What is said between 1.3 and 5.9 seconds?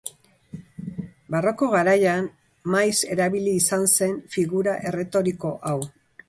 Barroko garaian maiz erabili izan zen figura erretoriko hau.